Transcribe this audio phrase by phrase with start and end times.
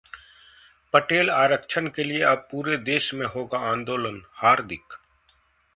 [0.93, 4.93] पटेल आरक्षण के लिए अब पूरे देश में होगा आंदोलनः हार्दिक